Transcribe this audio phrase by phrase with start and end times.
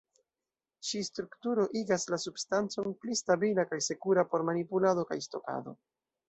[0.91, 5.77] Ĉi-strukturo igas la substancon pli stabila kaj sekura por manipulado kaj stokado.